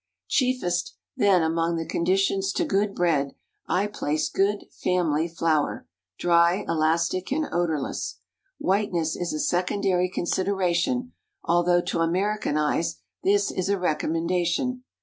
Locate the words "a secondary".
9.31-10.09